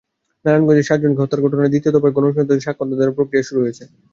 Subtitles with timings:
[0.45, 3.83] নারায়ণগঞ্জে সাতজনকে হত্যার ঘটনায় দ্বিতীয় দফায় গণশুনানিতে সাক্ষ্য দেওয়ার প্রক্রিয়া শুরু হয়েছে।